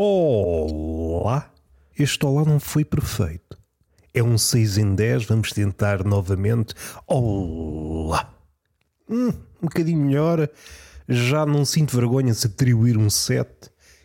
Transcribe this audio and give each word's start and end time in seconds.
Olá! 0.00 1.50
Este 1.98 2.24
olá 2.24 2.44
não 2.44 2.60
foi 2.60 2.84
perfeito. 2.84 3.58
É 4.14 4.22
um 4.22 4.38
6 4.38 4.78
em 4.78 4.94
10, 4.94 5.24
vamos 5.24 5.50
tentar 5.50 6.04
novamente. 6.04 6.72
Olá! 7.04 8.32
Hum, 9.10 9.30
um 9.60 9.62
bocadinho 9.62 10.06
melhor. 10.06 10.48
Já 11.08 11.44
não 11.44 11.64
sinto 11.64 11.96
vergonha 11.96 12.32
de 12.32 12.46
atribuir 12.46 12.96
um 12.96 13.10
7 13.10 13.50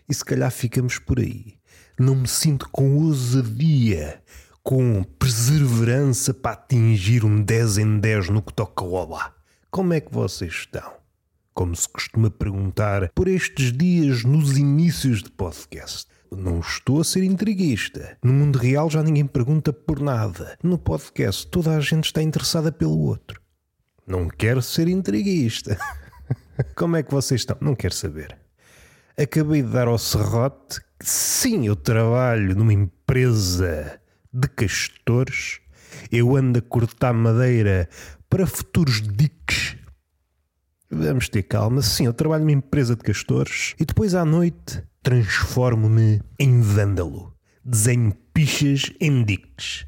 e 0.10 0.14
se 0.16 0.26
calhar 0.26 0.50
ficamos 0.50 0.98
por 0.98 1.20
aí. 1.20 1.60
Não 2.00 2.16
me 2.16 2.28
sinto 2.28 2.68
com 2.72 2.98
ousadia, 2.98 4.20
com 4.64 5.04
perseverança 5.04 6.34
para 6.34 6.54
atingir 6.54 7.24
um 7.24 7.40
10 7.40 7.78
em 7.78 8.00
10 8.00 8.30
no 8.30 8.42
que 8.42 8.52
toca 8.52 8.84
ao 8.84 8.94
olá. 8.94 9.32
Como 9.70 9.94
é 9.94 10.02
que 10.02 10.12
vocês 10.12 10.54
estão? 10.54 11.03
Como 11.54 11.76
se 11.76 11.88
costuma 11.88 12.30
perguntar 12.30 13.12
por 13.14 13.28
estes 13.28 13.72
dias 13.72 14.24
nos 14.24 14.58
inícios 14.58 15.22
de 15.22 15.32
podcast. 15.32 16.08
Não 16.32 16.60
estou 16.60 17.00
a 17.00 17.04
ser 17.04 17.24
intriguista. 17.24 18.18
No 18.24 18.34
mundo 18.34 18.58
real 18.58 18.90
já 18.90 19.04
ninguém 19.04 19.26
pergunta 19.26 19.72
por 19.72 20.00
nada. 20.00 20.58
No 20.64 20.80
podcast 20.80 21.46
toda 21.48 21.76
a 21.76 21.80
gente 21.80 22.06
está 22.06 22.22
interessada 22.24 22.72
pelo 22.72 22.98
outro. 22.98 23.40
Não 24.06 24.28
quero 24.28 24.62
ser 24.62 24.88
intriguista. 24.88 25.78
Como 26.76 26.98
é 26.98 27.04
que 27.04 27.12
vocês 27.12 27.42
estão? 27.42 27.58
Não 27.62 27.76
quero 27.76 27.94
saber. 27.94 28.36
Acabei 29.16 29.62
de 29.62 29.70
dar 29.70 29.88
ao 29.88 30.00
serrote 30.00 30.80
que 31.00 31.08
sim, 31.08 31.68
eu 31.68 31.76
trabalho 31.76 32.56
numa 32.56 32.74
empresa 32.74 34.00
de 34.34 34.48
castores. 34.48 35.60
Eu 36.12 36.36
ando 36.36 36.58
a 36.58 36.62
cortar 36.62 37.14
madeira 37.14 37.88
para 38.28 38.48
futuros 38.48 39.02
diques 39.02 39.43
Vamos 40.94 41.28
ter 41.28 41.44
calma. 41.44 41.82
Sim, 41.82 42.06
eu 42.06 42.14
trabalho 42.14 42.44
numa 42.44 42.52
empresa 42.52 42.96
de 42.96 43.02
castores 43.02 43.74
e 43.80 43.86
depois 43.86 44.14
à 44.14 44.24
noite 44.24 44.84
transformo-me 45.02 46.22
em 46.40 46.62
vândalo. 46.62 47.34
Desenho 47.66 48.14
pichas 48.34 48.92
em 49.00 49.24
dictes. 49.24 49.86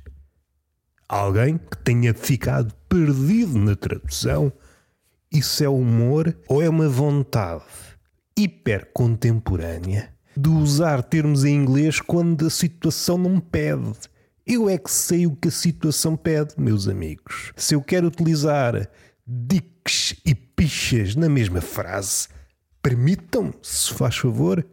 Alguém 1.07 1.57
que 1.57 1.77
tenha 1.83 2.13
ficado 2.13 2.73
perdido 2.89 3.57
na 3.59 3.75
tradução? 3.75 4.51
Isso 5.31 5.63
é 5.63 5.69
humor 5.69 6.35
ou 6.47 6.61
é 6.61 6.69
uma 6.69 6.89
vontade 6.89 7.63
hiper 8.37 8.89
contemporânea 8.93 10.13
de 10.35 10.49
usar 10.49 11.01
termos 11.03 11.45
em 11.45 11.55
inglês 11.55 12.01
quando 12.01 12.47
a 12.47 12.49
situação 12.49 13.17
não 13.17 13.39
pede? 13.39 13.93
Eu 14.45 14.69
é 14.69 14.77
que 14.77 14.91
sei 14.91 15.25
o 15.25 15.35
que 15.35 15.47
a 15.47 15.51
situação 15.51 16.15
pede, 16.15 16.55
meus 16.57 16.87
amigos. 16.87 17.51
Se 17.55 17.73
eu 17.73 17.81
quero 17.81 18.07
utilizar 18.07 18.89
diques 19.25 20.15
e 20.25 20.35
pichas 20.65 21.15
na 21.15 21.29
mesma 21.29 21.61
frase. 21.61 22.27
Permitam, 22.81 23.53
se 23.61 23.93
faz 23.93 24.17
favor. 24.17 24.65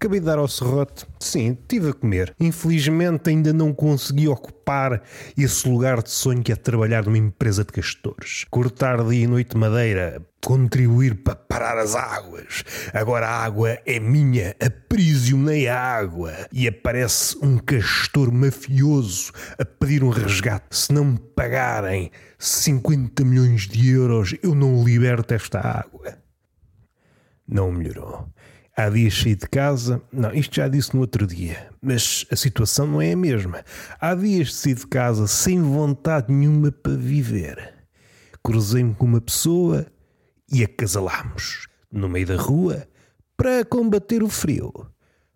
Acabei 0.00 0.20
de 0.20 0.26
dar 0.26 0.38
ao 0.38 0.46
serrote. 0.46 1.04
Sim, 1.18 1.58
estive 1.60 1.90
a 1.90 1.92
comer. 1.92 2.32
Infelizmente 2.38 3.30
ainda 3.30 3.52
não 3.52 3.74
consegui 3.74 4.28
ocupar 4.28 5.02
esse 5.36 5.68
lugar 5.68 6.04
de 6.04 6.10
sonho 6.12 6.40
que 6.40 6.52
é 6.52 6.54
trabalhar 6.54 7.04
numa 7.04 7.18
empresa 7.18 7.64
de 7.64 7.72
castores. 7.72 8.44
Cortar 8.48 9.02
dia 9.02 9.24
e 9.24 9.26
noite 9.26 9.56
madeira, 9.56 10.24
contribuir 10.40 11.16
para 11.24 11.34
parar 11.34 11.76
as 11.78 11.96
águas. 11.96 12.62
Agora 12.94 13.26
a 13.26 13.42
água 13.42 13.76
é 13.84 13.98
minha, 13.98 14.54
aprisionei 14.64 15.66
a 15.66 15.76
água. 15.76 16.32
E 16.52 16.68
aparece 16.68 17.36
um 17.42 17.58
castor 17.58 18.30
mafioso 18.30 19.32
a 19.58 19.64
pedir 19.64 20.04
um 20.04 20.10
resgate. 20.10 20.76
Se 20.76 20.92
não 20.92 21.06
me 21.06 21.18
pagarem 21.18 22.12
50 22.38 23.24
milhões 23.24 23.62
de 23.62 23.90
euros, 23.90 24.32
eu 24.44 24.54
não 24.54 24.84
liberto 24.84 25.34
esta 25.34 25.58
água. 25.58 26.18
Não 27.48 27.72
melhorou. 27.72 28.28
Há 28.78 28.90
dias 28.90 29.20
saí 29.20 29.34
de 29.34 29.48
casa. 29.48 30.00
Não, 30.12 30.32
isto 30.32 30.54
já 30.54 30.68
disse 30.68 30.94
no 30.94 31.00
outro 31.00 31.26
dia. 31.26 31.68
Mas 31.82 32.24
a 32.30 32.36
situação 32.36 32.86
não 32.86 33.02
é 33.02 33.10
a 33.10 33.16
mesma. 33.16 33.64
Há 34.00 34.14
dias 34.14 34.54
saí 34.54 34.72
de 34.72 34.86
casa 34.86 35.26
sem 35.26 35.60
vontade 35.60 36.32
nenhuma 36.32 36.70
para 36.70 36.94
viver. 36.94 37.74
Cruzei-me 38.40 38.94
com 38.94 39.04
uma 39.04 39.20
pessoa 39.20 39.84
e 40.48 40.62
acasalámos 40.62 41.66
no 41.90 42.08
meio 42.08 42.28
da 42.28 42.36
rua 42.36 42.86
para 43.36 43.64
combater 43.64 44.22
o 44.22 44.28
frio. 44.28 44.72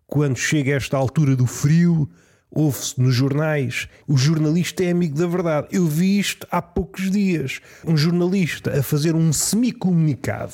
Quando 0.07 0.37
chega 0.37 0.71
esta 0.71 0.95
altura 0.95 1.35
do 1.35 1.45
frio, 1.45 2.09
ouve-se 2.49 2.97
nos 2.97 3.13
jornais: 3.13 3.89
o 4.07 4.15
jornalista 4.15 4.85
é 4.85 4.91
amigo 4.91 5.17
da 5.17 5.27
verdade. 5.27 5.67
Eu 5.69 5.85
vi 5.85 6.17
isto 6.17 6.47
há 6.49 6.61
poucos 6.61 7.11
dias. 7.11 7.59
Um 7.85 7.97
jornalista 7.97 8.79
a 8.79 8.81
fazer 8.81 9.15
um 9.15 9.33
semi-comunicado, 9.33 10.53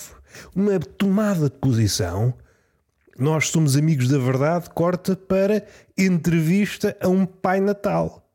uma 0.56 0.80
tomada 0.80 1.52
de 1.52 1.56
posição 1.58 2.34
nós 3.24 3.50
somos 3.50 3.76
amigos 3.76 4.08
da 4.08 4.18
verdade, 4.18 4.70
corta 4.70 5.16
para 5.16 5.66
entrevista 5.98 6.96
a 7.02 7.08
um 7.08 7.26
Pai 7.26 7.60
Natal. 7.60 8.30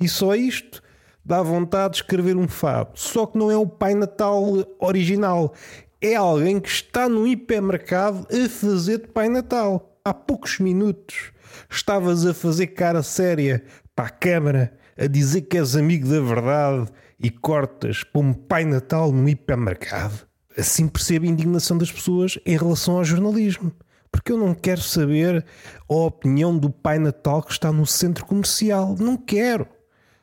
E 0.00 0.08
só 0.08 0.34
isto 0.34 0.82
dá 1.24 1.42
vontade 1.42 1.94
de 1.94 2.02
escrever 2.02 2.36
um 2.36 2.48
fado. 2.48 2.92
Só 2.94 3.26
que 3.26 3.36
não 3.36 3.50
é 3.50 3.56
o 3.56 3.66
Pai 3.66 3.94
Natal 3.94 4.44
original. 4.78 5.54
É 6.00 6.14
alguém 6.14 6.60
que 6.60 6.68
está 6.68 7.08
no 7.08 7.26
hipermercado 7.26 8.26
a 8.30 8.48
fazer 8.48 8.98
de 8.98 9.08
Pai 9.08 9.28
Natal. 9.28 10.00
Há 10.04 10.14
poucos 10.14 10.58
minutos 10.58 11.32
estavas 11.68 12.24
a 12.24 12.32
fazer 12.32 12.68
cara 12.68 13.02
séria 13.02 13.62
para 13.94 14.06
a 14.06 14.10
câmara, 14.10 14.72
a 14.96 15.06
dizer 15.06 15.42
que 15.42 15.58
és 15.58 15.76
amigo 15.76 16.08
da 16.08 16.20
verdade 16.20 16.90
e 17.18 17.30
cortas 17.30 18.04
para 18.04 18.20
um 18.20 18.32
Pai 18.32 18.64
Natal 18.64 19.10
no 19.12 19.28
hipermercado. 19.28 20.26
Assim 20.56 20.88
percebo 20.88 21.26
a 21.26 21.28
indignação 21.28 21.76
das 21.76 21.90
pessoas 21.90 22.38
em 22.46 22.56
relação 22.56 22.96
ao 22.96 23.04
jornalismo 23.04 23.72
porque 24.10 24.32
eu 24.32 24.38
não 24.38 24.54
quero 24.54 24.80
saber 24.80 25.44
a 25.88 25.94
opinião 25.94 26.56
do 26.56 26.70
Pai 26.70 26.98
Natal 26.98 27.42
que 27.42 27.52
está 27.52 27.72
no 27.72 27.86
centro 27.86 28.24
comercial. 28.24 28.96
Não 28.98 29.16
quero. 29.16 29.66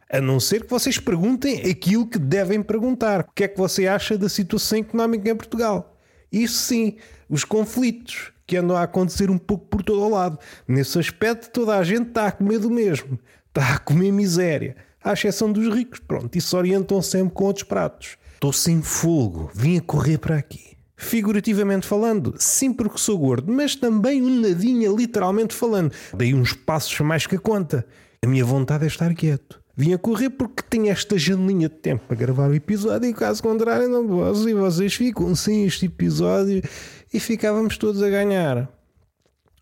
A 0.09 0.21
não 0.21 0.39
ser 0.39 0.63
que 0.63 0.69
vocês 0.69 0.99
perguntem 0.99 1.69
aquilo 1.69 2.07
que 2.07 2.19
devem 2.19 2.61
perguntar. 2.61 3.21
O 3.21 3.33
que 3.33 3.43
é 3.43 3.47
que 3.47 3.57
você 3.57 3.87
acha 3.87 4.17
da 4.17 4.29
situação 4.29 4.79
económica 4.79 5.29
em 5.29 5.35
Portugal? 5.35 5.97
Isso 6.31 6.59
sim, 6.59 6.97
os 7.29 7.43
conflitos 7.43 8.31
que 8.45 8.57
andam 8.57 8.77
a 8.77 8.83
acontecer 8.83 9.29
um 9.29 9.37
pouco 9.37 9.65
por 9.65 9.83
todo 9.83 10.03
o 10.03 10.09
lado. 10.09 10.39
Nesse 10.67 10.99
aspecto, 10.99 11.49
toda 11.49 11.77
a 11.77 11.83
gente 11.83 12.09
está 12.09 12.27
a 12.27 12.31
comer 12.31 12.59
do 12.59 12.69
mesmo. 12.69 13.19
Está 13.47 13.75
a 13.75 13.79
comer 13.79 14.11
miséria. 14.11 14.75
À 15.03 15.13
exceção 15.13 15.51
dos 15.51 15.73
ricos. 15.73 15.99
Pronto, 15.99 16.37
e 16.37 16.41
se 16.41 16.55
orientam 16.55 17.01
sempre 17.01 17.33
com 17.33 17.45
outros 17.45 17.63
pratos. 17.63 18.17
Estou 18.33 18.53
sem 18.53 18.81
fogo. 18.81 19.49
Vim 19.53 19.77
a 19.77 19.81
correr 19.81 20.17
para 20.17 20.37
aqui. 20.37 20.74
Figurativamente 20.97 21.85
falando, 21.85 22.35
sim 22.37 22.71
porque 22.71 22.97
sou 22.97 23.17
gordo, 23.17 23.51
mas 23.51 23.75
também 23.75 24.21
um 24.21 24.41
nadinha 24.41 24.89
literalmente 24.89 25.53
falando. 25.53 25.91
Dei 26.13 26.33
uns 26.33 26.53
passos 26.53 26.97
mais 27.01 27.27
que 27.27 27.35
a 27.35 27.39
conta. 27.39 27.85
A 28.23 28.27
minha 28.27 28.45
vontade 28.45 28.85
é 28.85 28.87
estar 28.87 29.13
quieto. 29.13 29.61
Vim 29.77 29.93
a 29.93 29.97
correr 29.97 30.29
porque 30.29 30.63
tinha 30.69 30.93
esta 30.93 31.17
janelinha 31.17 31.67
de 31.67 31.75
tempo 31.75 32.05
para 32.07 32.15
gravar 32.15 32.49
o 32.49 32.55
episódio 32.55 33.09
e 33.09 33.13
caso 33.13 33.43
contrário 33.43 33.89
não 33.89 34.07
posso 34.07 34.47
e 34.47 34.53
vocês 34.53 34.93
ficam 34.93 35.35
sem 35.35 35.65
este 35.65 35.87
episódio 35.87 36.63
e 37.13 37.19
ficávamos 37.19 37.77
todos 37.77 38.01
a 38.01 38.09
ganhar. 38.09 38.69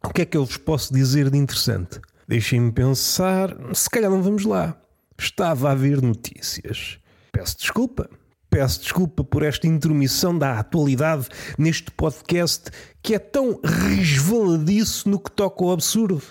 O 0.06 0.10
que 0.10 0.22
é 0.22 0.26
que 0.26 0.38
eu 0.38 0.46
vos 0.46 0.58
posso 0.58 0.94
dizer 0.94 1.32
de 1.32 1.38
interessante? 1.38 2.00
Deixem-me 2.28 2.72
pensar, 2.72 3.58
se 3.74 3.90
calhar 3.90 4.12
não 4.12 4.22
vamos 4.22 4.46
lá. 4.46 4.80
Estava 5.18 5.72
a 5.72 5.76
ver 5.76 6.00
notícias. 6.02 7.00
Peço 7.32 7.58
desculpa, 7.58 8.08
Peço 8.54 8.82
desculpa 8.82 9.24
por 9.24 9.42
esta 9.42 9.66
intromissão 9.66 10.38
da 10.38 10.60
atualidade 10.60 11.28
neste 11.58 11.90
podcast 11.90 12.70
que 13.02 13.16
é 13.16 13.18
tão 13.18 13.60
resvaladiço 13.64 15.10
no 15.10 15.20
que 15.20 15.32
toca 15.32 15.64
ao 15.64 15.72
absurdo. 15.72 16.22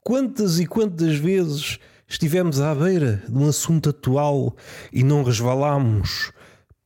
Quantas 0.00 0.60
e 0.60 0.66
quantas 0.66 1.16
vezes 1.16 1.80
estivemos 2.06 2.60
à 2.60 2.72
beira 2.72 3.20
de 3.28 3.36
um 3.36 3.48
assunto 3.48 3.90
atual 3.90 4.54
e 4.92 5.02
não 5.02 5.24
resvalámos 5.24 6.30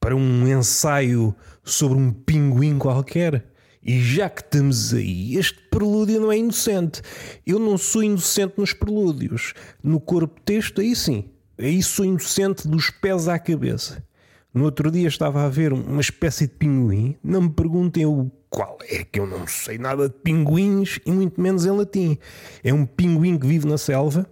para 0.00 0.16
um 0.16 0.48
ensaio 0.48 1.36
sobre 1.62 1.98
um 1.98 2.10
pinguim 2.10 2.78
qualquer? 2.78 3.52
E 3.82 4.00
já 4.00 4.30
que 4.30 4.40
estamos 4.40 4.94
aí, 4.94 5.36
este 5.36 5.60
prelúdio 5.70 6.22
não 6.22 6.32
é 6.32 6.38
inocente. 6.38 7.02
Eu 7.46 7.58
não 7.58 7.76
sou 7.76 8.02
inocente 8.02 8.54
nos 8.56 8.72
prelúdios. 8.72 9.52
No 9.82 10.00
corpo 10.00 10.40
texto, 10.40 10.80
aí 10.80 10.96
sim. 10.96 11.28
Aí 11.58 11.82
sou 11.82 12.06
inocente 12.06 12.66
dos 12.66 12.88
pés 12.88 13.28
à 13.28 13.38
cabeça. 13.38 14.02
No 14.52 14.64
outro 14.64 14.90
dia 14.90 15.06
estava 15.06 15.44
a 15.44 15.48
ver 15.48 15.72
uma 15.72 16.00
espécie 16.00 16.46
de 16.46 16.54
pinguim. 16.54 17.16
Não 17.22 17.42
me 17.42 17.50
perguntem 17.50 18.04
o 18.04 18.30
qual 18.48 18.78
é, 18.88 19.04
que 19.04 19.20
eu 19.20 19.26
não 19.26 19.46
sei 19.46 19.78
nada 19.78 20.08
de 20.08 20.14
pinguins 20.16 20.98
e 21.06 21.12
muito 21.12 21.40
menos 21.40 21.64
em 21.64 21.70
latim. 21.70 22.18
É 22.64 22.74
um 22.74 22.84
pinguim 22.84 23.38
que 23.38 23.46
vive 23.46 23.66
na 23.66 23.78
selva 23.78 24.28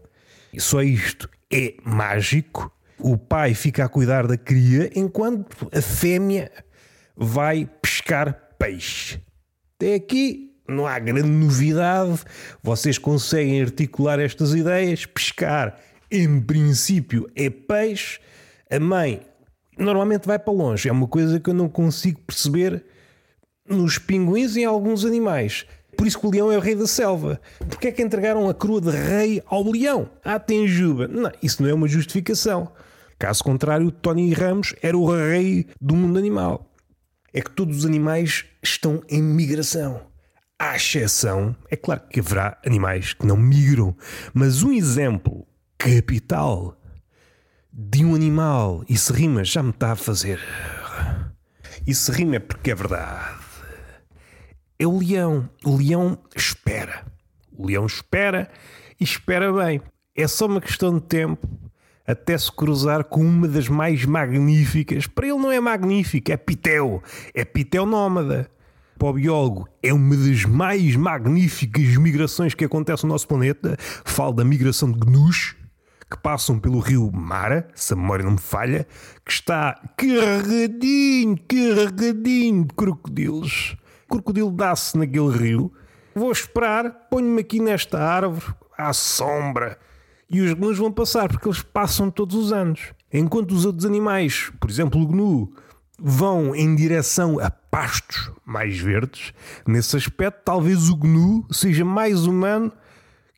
e 0.53 0.61
só 0.61 0.83
isto 0.83 1.31
é 1.53 1.75
mágico. 1.85 2.73
O 2.99 3.17
pai 3.17 3.55
fica 3.55 3.85
a 3.85 3.89
cuidar 3.89 4.27
da 4.27 4.37
cria 4.37 4.91
enquanto 4.95 5.69
a 5.73 5.81
fêmea 5.81 6.51
vai 7.17 7.69
pescar 7.81 8.57
peixe. 8.59 9.21
Até 9.77 9.95
aqui 9.95 10.53
não 10.69 10.85
há 10.85 10.99
grande 10.99 11.29
novidade. 11.29 12.23
Vocês 12.61 12.99
conseguem 12.99 13.63
articular 13.63 14.19
estas 14.19 14.53
ideias. 14.53 15.07
Pescar, 15.07 15.79
em 16.11 16.41
princípio, 16.41 17.31
é 17.37 17.49
peixe. 17.49 18.19
A 18.69 18.81
mãe 18.81 19.23
normalmente 19.79 20.27
vai 20.27 20.39
para 20.39 20.53
longe. 20.53 20.89
É 20.89 20.93
uma 20.93 21.07
coisa 21.07 21.39
que 21.41 21.49
eu 21.49 21.55
não 21.55 21.69
consigo 21.69 22.21
perceber 22.23 22.85
nos 23.69 23.99
pinguins 23.99 24.57
e 24.57 24.61
em 24.61 24.65
alguns 24.65 25.05
animais. 25.05 25.67
Por 25.97 26.07
isso 26.07 26.19
que 26.19 26.27
o 26.27 26.31
leão 26.31 26.53
é 26.53 26.57
o 26.57 26.61
rei 26.61 26.75
da 26.75 26.87
selva. 26.87 27.41
Porque 27.69 27.89
é 27.89 27.93
que 27.93 28.03
entregaram 28.03 28.49
a 28.49 28.55
coroa 28.55 28.81
de 28.81 28.91
rei 28.91 29.43
ao 29.47 29.69
leão? 29.69 30.09
Ah, 30.25 30.39
tem 30.39 30.67
juba. 30.67 31.09
Não, 31.09 31.31
isso 31.43 31.63
não 31.63 31.69
é 31.69 31.75
uma 31.75 31.89
justificação. 31.89 32.71
Caso 33.19 33.43
contrário, 33.43 33.91
Tony 33.91 34.33
Ramos 34.33 34.75
era 34.81 34.97
o 34.97 35.11
rei 35.11 35.67
do 35.81 35.97
mundo 35.97 36.19
animal. 36.19 36.73
É 37.33 37.41
que 37.41 37.51
todos 37.51 37.79
os 37.79 37.85
animais 37.85 38.45
estão 38.63 39.03
em 39.09 39.21
migração. 39.21 40.01
À 40.57 40.77
exceção, 40.77 41.55
é 41.71 41.77
claro 41.77 42.03
que 42.09 42.21
haverá 42.21 42.59
animais 42.65 43.13
que 43.13 43.27
não 43.27 43.37
migram, 43.37 43.97
mas 44.33 44.63
um 44.63 44.73
exemplo 44.73 45.47
capital 45.77 46.77
de 47.81 48.05
um 48.05 48.13
animal, 48.13 48.83
e 48.89 48.99
se 48.99 49.13
rima, 49.13 49.45
já 49.45 49.63
me 49.63 49.71
está 49.71 49.93
a 49.93 49.97
fazer. 49.97 50.41
E 51.87 51.95
se 51.95 52.11
rima 52.11 52.35
é 52.35 52.39
porque 52.41 52.73
é 52.73 52.75
verdade. 52.75 53.39
É 54.77 54.85
o 54.85 54.99
leão. 54.99 55.49
O 55.65 55.77
leão 55.77 56.19
espera. 56.35 57.07
O 57.57 57.69
leão 57.69 57.87
espera 57.87 58.51
e 58.99 59.05
espera 59.05 59.53
bem. 59.53 59.81
É 60.17 60.27
só 60.27 60.47
uma 60.47 60.61
questão 60.61 60.93
de 60.97 61.03
tempo 61.03 61.49
até 62.05 62.37
se 62.37 62.51
cruzar 62.51 63.05
com 63.05 63.21
uma 63.21 63.47
das 63.47 63.69
mais 63.69 64.05
magníficas. 64.05 65.07
Para 65.07 65.29
ele 65.29 65.39
não 65.39 65.53
é 65.53 65.61
magnífica, 65.61 66.33
é 66.33 66.37
pitel. 66.37 67.01
É 67.33 67.45
pitel 67.45 67.87
nómada. 67.87 68.51
Para 68.99 69.09
o 69.09 69.13
biólogo, 69.13 69.69
é 69.81 69.95
uma 69.95 70.17
das 70.17 70.45
mais 70.45 70.97
magníficas 70.97 71.97
migrações 71.97 72.55
que 72.55 72.65
acontece 72.65 73.05
no 73.05 73.11
nosso 73.11 73.29
planeta. 73.29 73.77
Falo 74.05 74.33
da 74.33 74.45
migração 74.45 74.91
de 74.91 74.99
gnus, 74.99 75.55
que 76.11 76.17
passam 76.19 76.59
pelo 76.59 76.79
rio 76.79 77.11
Mara, 77.13 77.69
se 77.75 77.93
a 77.93 77.97
memória 77.97 78.25
não 78.25 78.33
me 78.33 78.39
falha, 78.39 78.87
que 79.25 79.31
está 79.31 79.79
carregadinho, 79.97 81.39
carregadinho 81.47 82.65
de 82.65 82.75
crocodilos. 82.75 83.77
O 84.07 84.13
crocodilo 84.13 84.51
dá-se 84.51 84.97
naquele 84.97 85.31
rio. 85.31 85.73
Vou 86.15 86.33
esperar, 86.33 87.09
ponho-me 87.11 87.43
aqui 87.43 87.61
nesta 87.61 87.99
árvore, 87.99 88.55
à 88.77 88.93
sombra, 88.93 89.79
e 90.31 90.41
os 90.41 90.53
gnus 90.55 90.79
vão 90.79 90.91
passar, 90.91 91.29
porque 91.29 91.49
eles 91.49 91.63
passam 91.63 92.11
todos 92.11 92.37
os 92.37 92.53
anos. 92.53 92.93
Enquanto 93.13 93.53
os 93.53 93.65
outros 93.65 93.85
animais, 93.85 94.51
por 94.61 94.71
exemplo 94.71 95.01
o 95.01 95.07
gnu, 95.07 95.53
vão 95.99 96.55
em 96.55 96.75
direção 96.75 97.39
a 97.39 97.51
pastos 97.51 98.31
mais 98.45 98.79
verdes, 98.79 99.33
nesse 99.67 99.97
aspecto, 99.97 100.43
talvez 100.45 100.89
o 100.89 100.97
gnu 100.97 101.47
seja 101.51 101.85
mais 101.85 102.27
humano 102.27 102.73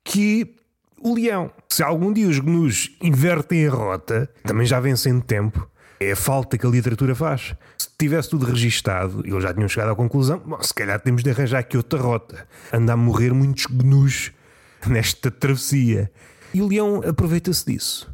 que 0.04 0.56
o 1.00 1.14
leão. 1.14 1.50
Se 1.68 1.82
algum 1.82 2.12
dia 2.12 2.28
os 2.28 2.38
gnus 2.38 2.96
invertem 3.02 3.66
a 3.66 3.70
rota, 3.70 4.30
também 4.44 4.66
já 4.66 4.78
vem 4.78 4.94
sem 4.94 5.20
tempo. 5.20 5.68
É 5.98 6.12
a 6.12 6.16
falta 6.16 6.56
que 6.56 6.66
a 6.66 6.70
literatura 6.70 7.14
faz. 7.14 7.54
Se 7.76 7.88
tivesse 7.98 8.30
tudo 8.30 8.46
registado, 8.46 9.22
eles 9.26 9.42
já 9.42 9.52
tinham 9.52 9.68
chegado 9.68 9.90
à 9.90 9.96
conclusão: 9.96 10.38
bom, 10.38 10.60
se 10.62 10.72
calhar 10.72 11.00
temos 11.00 11.22
de 11.22 11.30
arranjar 11.30 11.58
aqui 11.58 11.76
outra 11.76 12.00
rota. 12.00 12.46
Anda 12.72 12.94
a 12.94 12.96
morrer 12.96 13.32
muitos 13.32 13.66
gnus 13.66 14.32
nesta 14.86 15.30
travessia. 15.30 16.10
E 16.54 16.62
o 16.62 16.68
leão 16.68 17.02
aproveita-se 17.06 17.66
disso. 17.66 18.12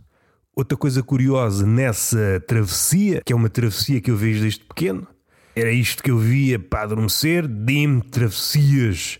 Outra 0.54 0.76
coisa 0.76 1.02
curiosa 1.02 1.66
nessa 1.66 2.42
travessia, 2.46 3.20
que 3.24 3.32
é 3.32 3.36
uma 3.36 3.48
travessia 3.48 4.00
que 4.00 4.10
eu 4.10 4.16
vejo 4.16 4.42
desde 4.42 4.64
pequeno, 4.64 5.06
era 5.54 5.70
isto 5.70 6.02
que 6.02 6.10
eu 6.10 6.18
via 6.18 6.58
para 6.58 6.82
adormecer: 6.82 7.46
dim 7.46 8.00
travessias 8.00 9.18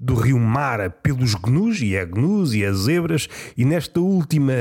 do 0.00 0.14
rio 0.14 0.38
Mara 0.38 0.88
pelos 0.88 1.34
gnus, 1.34 1.82
e 1.82 1.94
é 1.94 2.06
gnus 2.06 2.54
e 2.54 2.64
é 2.64 2.72
zebras, 2.72 3.28
e 3.54 3.66
nesta 3.66 4.00
última 4.00 4.52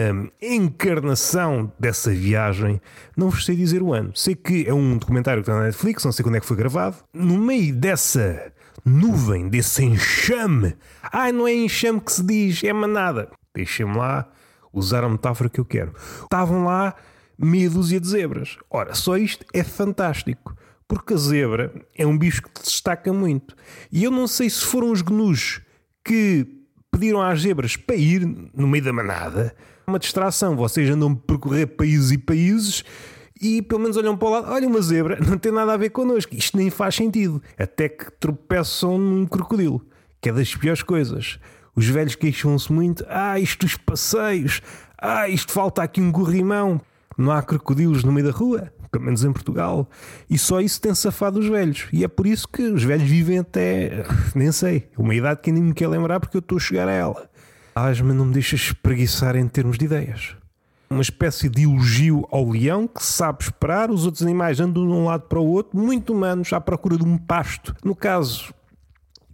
encarnação 0.41 1.71
dessa 1.79 2.11
viagem, 2.11 2.81
não 3.15 3.29
vos 3.29 3.45
sei 3.45 3.55
dizer 3.55 3.81
o 3.81 3.93
ano. 3.93 4.11
Sei 4.13 4.35
que 4.35 4.67
é 4.67 4.73
um 4.73 4.97
documentário 4.97 5.41
que 5.41 5.49
está 5.49 5.57
na 5.57 5.65
Netflix, 5.67 6.03
não 6.03 6.11
sei 6.11 6.23
quando 6.23 6.35
é 6.35 6.39
que 6.41 6.45
foi 6.45 6.57
gravado. 6.57 6.97
No 7.13 7.37
meio 7.37 7.73
dessa 7.73 8.51
nuvem, 8.83 9.47
desse 9.47 9.83
enxame, 9.85 10.75
ai, 11.01 11.31
não 11.31 11.47
é 11.47 11.53
enxame 11.53 12.01
que 12.01 12.11
se 12.11 12.23
diz, 12.23 12.63
é 12.63 12.73
manada. 12.73 13.29
Deixem-me 13.55 13.95
lá 13.95 14.27
usar 14.73 15.03
a 15.05 15.09
metáfora 15.09 15.49
que 15.49 15.59
eu 15.59 15.65
quero. 15.65 15.93
Estavam 16.23 16.65
lá 16.65 16.93
meia 17.37 17.69
dúzia 17.69 17.99
de 17.99 18.07
zebras. 18.07 18.57
Ora, 18.69 18.93
só 18.93 19.17
isto 19.17 19.45
é 19.53 19.63
fantástico. 19.63 20.53
Porque 20.89 21.13
a 21.13 21.17
zebra 21.17 21.71
é 21.95 22.05
um 22.05 22.17
bicho 22.17 22.41
que 22.41 22.63
destaca 22.63 23.13
muito. 23.13 23.55
E 23.91 24.03
eu 24.03 24.09
não 24.09 24.27
sei 24.27 24.49
se 24.49 24.65
foram 24.65 24.91
os 24.91 25.03
gnus 25.03 25.61
que 26.03 26.47
pediram 26.91 27.21
às 27.21 27.41
zebras 27.41 27.75
para 27.75 27.95
ir 27.95 28.25
no 28.55 28.67
meio 28.67 28.83
da 28.83 28.91
manada. 28.91 29.55
Uma 29.85 29.99
distração. 29.99 30.55
Vocês 30.55 30.89
andam 30.89 31.11
a 31.11 31.27
percorrer 31.27 31.67
países 31.67 32.09
e 32.09 32.17
países 32.17 32.83
e 33.39 33.61
pelo 33.61 33.81
menos 33.81 33.97
olham 33.97 34.17
para 34.17 34.27
o 34.27 34.31
lado. 34.31 34.51
Olha, 34.51 34.67
uma 34.67 34.81
zebra 34.81 35.19
não 35.21 35.37
tem 35.37 35.51
nada 35.51 35.73
a 35.73 35.77
ver 35.77 35.91
connosco. 35.91 36.33
Isto 36.33 36.57
nem 36.57 36.71
faz 36.71 36.95
sentido. 36.95 37.39
Até 37.55 37.87
que 37.87 38.11
tropeçam 38.13 38.97
num 38.97 39.27
crocodilo. 39.27 39.85
Que 40.19 40.29
é 40.29 40.33
das 40.33 40.55
piores 40.55 40.81
coisas. 40.81 41.39
Os 41.75 41.85
velhos 41.85 42.15
queixam-se 42.15 42.73
muito. 42.73 43.05
Ah, 43.07 43.39
isto 43.39 43.63
dos 43.63 43.77
passeios. 43.77 44.59
Ah, 44.97 45.29
isto 45.29 45.51
falta 45.51 45.83
aqui 45.83 46.01
um 46.01 46.11
gorrimão. 46.11 46.81
Não 47.15 47.31
há 47.31 47.43
crocodilos 47.43 48.03
no 48.03 48.11
meio 48.11 48.25
da 48.25 48.33
rua 48.33 48.73
pelo 48.91 49.05
menos 49.05 49.23
em 49.23 49.31
Portugal, 49.31 49.89
e 50.29 50.37
só 50.37 50.59
isso 50.59 50.81
tem 50.81 50.93
safado 50.93 51.39
os 51.39 51.47
velhos. 51.47 51.87
E 51.91 52.03
é 52.03 52.07
por 52.07 52.27
isso 52.27 52.47
que 52.47 52.63
os 52.63 52.83
velhos 52.83 53.07
vivem 53.07 53.39
até, 53.39 54.03
nem 54.35 54.51
sei, 54.51 54.89
uma 54.97 55.13
idade 55.15 55.41
que 55.41 55.51
nem 55.51 55.63
me 55.63 55.73
quer 55.73 55.87
lembrar 55.87 56.19
porque 56.19 56.37
eu 56.37 56.39
estou 56.39 56.57
a 56.57 56.61
chegar 56.61 56.87
a 56.87 56.93
ela. 56.93 57.29
Asma 57.75 58.13
não 58.13 58.25
me 58.25 58.33
deixa 58.33 58.55
espreguiçar 58.55 59.35
em 59.35 59.47
termos 59.47 59.77
de 59.77 59.85
ideias. 59.85 60.35
Uma 60.89 61.03
espécie 61.03 61.47
de 61.47 61.63
elogio 61.63 62.27
ao 62.31 62.49
leão 62.49 62.87
que 62.87 63.03
sabe 63.03 63.43
esperar, 63.43 63.91
os 63.91 64.05
outros 64.05 64.23
animais 64.23 64.59
andam 64.59 64.87
de 64.87 64.91
um 64.91 65.05
lado 65.05 65.27
para 65.27 65.39
o 65.39 65.45
outro, 65.45 65.77
muito 65.77 66.13
humanos, 66.13 66.51
à 66.51 66.59
procura 66.59 66.97
de 66.97 67.05
um 67.05 67.15
pasto. 67.15 67.75
No 67.83 67.95
caso 67.95 68.51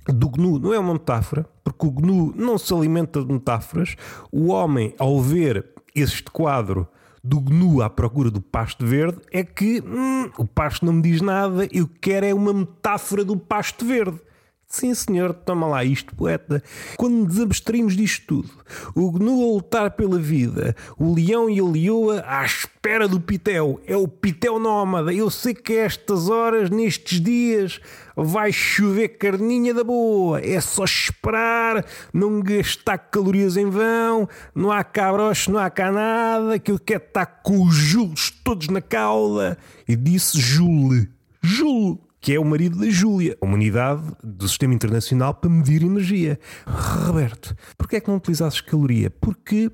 do 0.06 0.30
gnu, 0.30 0.60
não 0.60 0.74
é 0.74 0.80
uma 0.80 0.94
metáfora, 0.94 1.48
porque 1.64 1.88
o 1.88 1.92
gnu 1.92 2.34
não 2.36 2.58
se 2.58 2.74
alimenta 2.74 3.24
de 3.24 3.32
metáforas. 3.32 3.96
O 4.32 4.48
homem, 4.48 4.94
ao 5.00 5.22
ver 5.22 5.66
este 5.96 6.30
quadro 6.30 6.88
do 7.26 7.42
gnu 7.42 7.82
à 7.82 7.90
procura 7.90 8.30
do 8.30 8.40
pasto 8.40 8.86
verde 8.86 9.18
é 9.32 9.44
que 9.44 9.82
hum, 9.82 10.30
o 10.38 10.46
pasto 10.46 10.86
não 10.86 10.94
me 10.94 11.02
diz 11.02 11.22
nada, 11.22 11.68
eu 11.72 11.90
quero 12.00 12.26
é 12.26 12.34
uma 12.34 12.54
metáfora 12.54 13.26
do 13.26 13.36
pasto 13.36 13.84
verde. 13.84 14.20
Sim, 14.68 14.94
senhor, 14.94 15.34
toma 15.34 15.68
lá 15.68 15.86
isto, 15.86 16.16
poeta. 16.16 16.62
Quando 16.98 17.16
nos 17.16 17.40
abstraímos 17.40 17.96
disto 17.96 18.26
tudo, 18.28 18.50
o 18.96 19.12
gnu 19.12 19.42
a 19.42 19.54
lutar 19.54 19.92
pela 19.92 20.20
vida, 20.20 20.76
o 20.98 21.14
leão 21.14 21.50
e 21.50 21.60
a 21.60 21.64
leoa 21.64 22.24
à 22.28 22.44
espera 22.44 23.08
do 23.08 23.22
pitel, 23.22 23.80
é 23.86 23.96
o 23.96 24.08
pitel 24.08 24.60
nómada. 24.60 25.14
Eu 25.14 25.30
sei 25.30 25.54
que 25.54 25.74
a 25.74 25.84
estas 25.84 26.30
horas, 26.30 26.70
nestes 26.70 27.22
dias, 27.22 27.80
vai 28.18 28.52
chover 28.52 29.10
carninha 29.10 29.74
da 29.74 29.84
boa. 29.84 30.42
É 30.42 30.60
só 30.60 30.84
esperar, 30.84 31.86
não 32.12 32.42
gastar 32.42 32.98
calorias 32.98 33.56
em 33.56 33.70
vão, 33.70 34.28
não 34.54 34.72
há 34.72 34.84
cabroche, 34.84 35.52
não 35.52 35.60
há 35.60 35.70
cá 35.70 35.92
nada, 35.92 36.60
que 36.60 36.72
eu 36.72 36.80
quero 36.80 37.04
estar 37.04 37.26
com 37.26 37.64
os 37.64 37.76
julos 37.76 38.32
todos 38.44 38.68
na 38.68 38.82
cauda. 38.82 39.58
E 39.88 39.96
disse 39.96 40.40
Jule. 40.40 41.10
Jule 41.42 42.00
que 42.26 42.34
é 42.34 42.40
o 42.40 42.44
marido 42.44 42.80
da 42.80 42.90
Júlia, 42.90 43.38
uma 43.40 43.54
unidade 43.54 44.02
do 44.24 44.48
Sistema 44.48 44.74
Internacional 44.74 45.32
para 45.36 45.48
medir 45.48 45.84
energia. 45.84 46.40
Roberto, 46.66 47.56
porquê 47.78 47.98
é 47.98 48.00
que 48.00 48.08
não 48.08 48.18
utilizasses 48.18 48.62
caloria? 48.62 49.12
Porque 49.12 49.72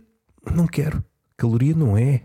não 0.53 0.67
quero. 0.67 1.01
Caloria 1.38 1.74
não 1.74 1.98
é 1.98 2.24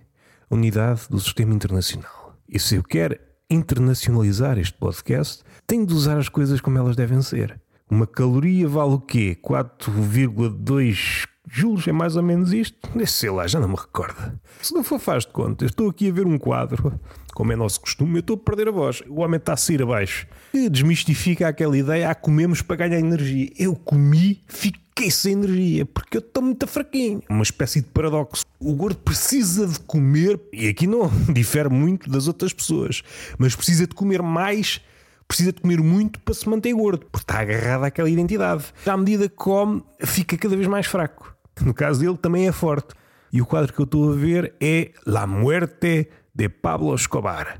a 0.51 0.55
unidade 0.57 1.03
do 1.09 1.21
Sistema 1.21 1.55
Internacional. 1.55 2.37
E 2.49 2.59
se 2.59 2.75
eu 2.75 2.83
quero 2.83 3.17
internacionalizar 3.49 4.59
este 4.59 4.77
podcast, 4.77 5.45
tenho 5.65 5.87
de 5.87 5.95
usar 5.95 6.19
as 6.19 6.29
coisas 6.29 6.61
como 6.61 6.77
elas 6.77 6.97
devem 6.97 7.23
ser. 7.23 7.61
Uma 7.89 8.05
caloria 8.05 8.67
vale 8.67 8.95
o 8.95 9.01
quê? 9.01 9.39
4,2 9.41 11.29
juros? 11.49 11.87
É 11.87 11.93
mais 11.93 12.17
ou 12.17 12.23
menos 12.25 12.53
isto? 12.53 12.77
Sei 13.07 13.31
lá, 13.31 13.47
já 13.47 13.61
não 13.61 13.69
me 13.69 13.77
recordo. 13.77 14.41
Se 14.61 14.75
não 14.75 14.83
for 14.83 14.99
faz 14.99 15.25
de 15.25 15.31
conta, 15.31 15.65
estou 15.65 15.89
aqui 15.89 16.11
a 16.11 16.13
ver 16.13 16.27
um 16.27 16.37
quadro 16.37 16.99
como 17.37 17.53
é 17.53 17.57
nosso 17.57 17.83
costume, 17.83 18.15
eu 18.15 18.21
estou 18.21 18.35
a 18.35 18.39
perder 18.39 18.69
a 18.69 18.71
voz. 18.71 19.03
O 19.07 19.21
homem 19.21 19.37
está 19.37 19.53
a 19.53 19.57
sair 19.59 19.83
abaixo. 19.83 20.27
E 20.55 20.71
desmistifica 20.71 21.47
aquela 21.47 21.77
ideia, 21.77 22.11
ah, 22.11 22.15
comemos 22.15 22.63
para 22.63 22.77
ganhar 22.77 22.99
energia. 22.99 23.51
Eu 23.59 23.77
comi, 23.77 24.43
fiquei 24.49 25.11
sem 25.11 25.35
energia, 25.35 25.85
porque 25.85 26.17
eu 26.17 26.21
estou 26.21 26.43
muito 26.43 26.67
fraquinho. 26.67 27.23
Uma 27.29 27.43
espécie 27.43 27.83
de 27.83 27.89
paradoxo. 27.89 28.43
O 28.59 28.73
gordo 28.73 28.97
precisa 29.01 29.67
de 29.67 29.79
comer, 29.81 30.41
e 30.51 30.67
aqui 30.67 30.87
não 30.87 31.11
difere 31.31 31.69
muito 31.69 32.09
das 32.09 32.27
outras 32.27 32.55
pessoas, 32.55 33.03
mas 33.37 33.55
precisa 33.55 33.87
de 33.87 33.95
comer 33.95 34.23
mais 34.23 34.81
precisa 35.29 35.53
de 35.53 35.61
comer 35.61 35.81
muito 35.81 36.21
para 36.21 36.33
se 36.33 36.49
manter 36.49 36.73
gordo, 36.73 37.05
porque 37.11 37.25
está 37.25 37.41
agarrado 37.41 37.85
àquela 37.85 38.09
identidade. 38.09 38.65
À 38.87 38.97
medida 38.97 39.29
que 39.29 39.35
come, 39.35 39.83
fica 40.01 40.39
cada 40.39 40.57
vez 40.57 40.69
mais 40.69 40.87
fraco. 40.87 41.37
No 41.61 41.75
caso 41.75 42.01
dele, 42.01 42.17
também 42.17 42.47
é 42.47 42.53
forte. 42.53 42.95
E 43.33 43.43
o 43.43 43.45
quadro 43.45 43.73
que 43.73 43.81
eu 43.81 43.85
estou 43.85 44.13
a 44.13 44.15
ver 44.15 44.55
é 44.61 44.93
La 45.05 45.27
Muerte 45.27 46.09
de 46.37 46.51
Pablo 46.51 46.95
Escobar. 46.95 47.59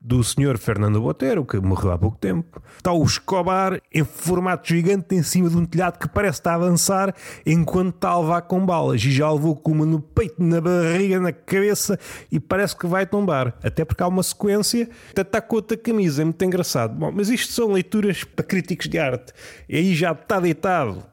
do 0.00 0.22
senhor 0.22 0.56
Fernando 0.56 1.00
Botero, 1.00 1.44
que 1.44 1.58
morreu 1.58 1.90
há 1.90 1.98
pouco 1.98 2.16
tempo. 2.16 2.62
Está 2.76 2.92
o 2.92 3.02
Escobar 3.02 3.82
em 3.92 4.04
formato 4.04 4.68
gigante 4.68 5.16
em 5.16 5.24
cima 5.24 5.50
de 5.50 5.56
um 5.56 5.66
telhado 5.66 5.98
que 5.98 6.08
parece 6.08 6.38
estar 6.38 6.54
a 6.54 6.58
dançar 6.58 7.12
enquanto 7.44 7.96
está 7.96 8.10
a 8.10 8.20
levar 8.20 8.42
com 8.42 8.64
balas. 8.64 9.02
E 9.02 9.10
já 9.10 9.28
levou 9.32 9.56
com 9.56 9.72
uma 9.72 9.84
no 9.84 10.00
peito, 10.00 10.40
na 10.40 10.60
barriga, 10.60 11.18
na 11.18 11.32
cabeça 11.32 11.98
e 12.30 12.38
parece 12.38 12.76
que 12.76 12.86
vai 12.86 13.04
tombar. 13.04 13.58
Até 13.60 13.84
porque 13.84 14.00
há 14.00 14.06
uma 14.06 14.22
sequência, 14.22 14.88
está 15.14 15.40
com 15.40 15.56
outra 15.56 15.76
camisa, 15.76 16.22
é 16.22 16.24
muito 16.24 16.44
engraçado. 16.44 16.94
Bom, 16.94 17.10
mas 17.10 17.28
isto 17.28 17.52
são 17.52 17.72
leituras 17.72 18.22
para 18.22 18.44
críticos 18.44 18.88
de 18.88 18.96
arte. 18.96 19.32
E 19.68 19.76
aí 19.76 19.94
já 19.96 20.12
está 20.12 20.38
deitado 20.38 21.04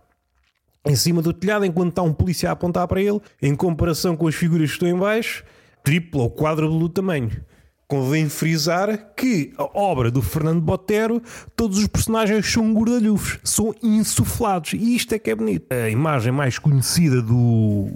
em 0.85 0.95
cima 0.95 1.23
do 1.23 1.33
telhado 1.33 1.65
enquanto 1.65 1.89
está 1.89 2.03
um 2.03 2.13
polícia 2.13 2.49
a 2.49 2.51
apontar 2.51 2.87
para 2.87 3.01
ele, 3.01 3.19
em 3.41 3.55
comparação 3.55 4.15
com 4.15 4.27
as 4.27 4.35
figuras 4.35 4.69
que 4.69 4.75
estão 4.75 4.87
em 4.87 4.95
baixo, 4.95 5.43
triplo 5.85 6.21
ou 6.21 6.31
quádruplo 6.31 6.89
tamanho. 6.89 7.45
Convém 7.87 8.27
frisar 8.27 9.13
que 9.15 9.53
a 9.55 9.79
obra 9.79 10.09
do 10.09 10.19
Fernando 10.19 10.59
Botero, 10.59 11.21
todos 11.55 11.77
os 11.77 11.85
personagens 11.85 12.51
são 12.51 12.73
gordalhufos, 12.73 13.39
são 13.43 13.73
insuflados. 13.83 14.73
E 14.73 14.95
isto 14.95 15.13
é 15.13 15.19
que 15.19 15.29
é 15.29 15.35
bonito. 15.35 15.71
A 15.71 15.87
imagem 15.87 16.31
mais 16.31 16.57
conhecida 16.57 17.21
do, 17.21 17.87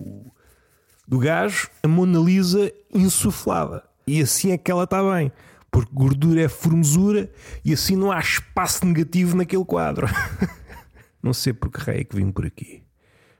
do 1.07 1.17
gajo, 1.17 1.67
a 1.81 1.87
Mona 1.87 2.19
Lisa 2.19 2.71
insuflada. 2.93 3.83
E 4.05 4.21
assim 4.21 4.51
é 4.51 4.57
que 4.59 4.69
ela 4.69 4.83
está 4.83 5.01
bem. 5.11 5.31
Porque 5.71 5.91
gordura 5.91 6.41
é 6.41 6.47
formosura 6.47 7.31
e 7.65 7.73
assim 7.73 7.95
não 7.95 8.11
há 8.11 8.19
espaço 8.19 8.85
negativo 8.85 9.35
naquele 9.35 9.65
quadro. 9.65 10.07
não 11.21 11.33
sei 11.33 11.53
por 11.53 11.71
que 11.71 11.79
raio 11.79 12.01
é 12.01 12.03
que 12.03 12.15
vim 12.15 12.31
por 12.31 12.45
aqui. 12.45 12.83